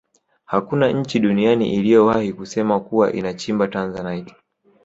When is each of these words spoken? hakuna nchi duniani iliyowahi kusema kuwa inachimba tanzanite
hakuna 0.45 0.91
nchi 0.91 1.19
duniani 1.19 1.73
iliyowahi 1.75 2.33
kusema 2.33 2.79
kuwa 2.79 3.13
inachimba 3.13 3.67
tanzanite 3.67 4.35